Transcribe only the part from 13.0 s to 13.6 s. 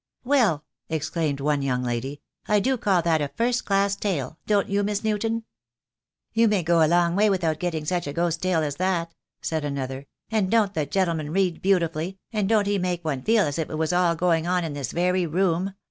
one feel as